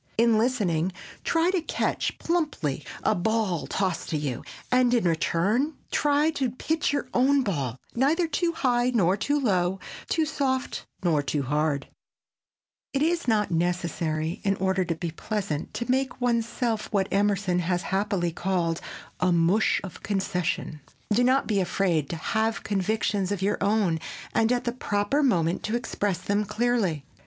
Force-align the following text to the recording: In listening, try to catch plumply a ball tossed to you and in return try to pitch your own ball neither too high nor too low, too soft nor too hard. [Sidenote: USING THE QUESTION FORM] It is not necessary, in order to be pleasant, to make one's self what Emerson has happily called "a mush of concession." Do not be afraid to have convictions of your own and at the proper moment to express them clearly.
In 0.17 0.39
listening, 0.39 0.93
try 1.23 1.51
to 1.51 1.61
catch 1.61 2.17
plumply 2.17 2.83
a 3.03 3.13
ball 3.13 3.67
tossed 3.67 4.09
to 4.09 4.17
you 4.17 4.43
and 4.71 4.91
in 4.95 5.03
return 5.03 5.75
try 5.91 6.31
to 6.31 6.49
pitch 6.49 6.91
your 6.91 7.07
own 7.13 7.43
ball 7.43 7.77
neither 7.93 8.27
too 8.27 8.51
high 8.51 8.89
nor 8.89 9.15
too 9.15 9.39
low, 9.39 9.79
too 10.09 10.25
soft 10.25 10.87
nor 11.03 11.21
too 11.21 11.43
hard. 11.43 11.87
[Sidenote: 12.95 12.99
USING 12.99 12.99
THE 12.99 12.99
QUESTION 12.99 13.01
FORM] 13.03 13.03
It 13.03 13.13
is 13.13 13.27
not 13.27 13.51
necessary, 13.51 14.41
in 14.43 14.55
order 14.55 14.85
to 14.85 14.95
be 14.95 15.11
pleasant, 15.11 15.71
to 15.75 15.91
make 15.91 16.19
one's 16.19 16.49
self 16.49 16.91
what 16.91 17.07
Emerson 17.11 17.59
has 17.59 17.83
happily 17.93 18.31
called 18.31 18.81
"a 19.19 19.31
mush 19.31 19.79
of 19.83 20.01
concession." 20.01 20.81
Do 21.13 21.23
not 21.23 21.45
be 21.45 21.59
afraid 21.59 22.09
to 22.09 22.15
have 22.15 22.63
convictions 22.63 23.31
of 23.31 23.43
your 23.43 23.59
own 23.63 23.99
and 24.33 24.51
at 24.51 24.63
the 24.63 24.71
proper 24.71 25.21
moment 25.21 25.61
to 25.65 25.75
express 25.75 26.17
them 26.17 26.43
clearly. 26.45 27.05